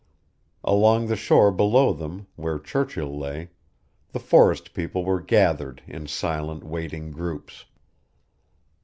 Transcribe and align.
Along 0.63 1.05
the 1.05 1.15
shore 1.15 1.51
below 1.51 1.93
them, 1.93 2.25
where 2.35 2.57
Churchill 2.57 3.19
lay, 3.19 3.51
the 4.13 4.19
forest 4.19 4.73
people 4.73 5.05
were 5.05 5.21
gathered 5.21 5.83
in 5.85 6.07
silent, 6.07 6.63
waiting 6.63 7.11
groups. 7.11 7.65